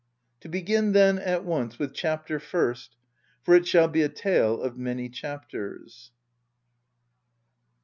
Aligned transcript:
—To 0.41 0.49
begin 0.49 0.93
then, 0.93 1.19
at 1.19 1.45
once, 1.45 1.77
with 1.77 1.93
Chapter 1.93 2.39
first,— 2.39 2.95
for 3.43 3.53
it 3.53 3.67
shall 3.67 3.87
be 3.87 4.01
a 4.01 4.09
tale 4.09 4.59
of 4.59 4.75
many 4.75 5.09
chapters. 5.09 6.09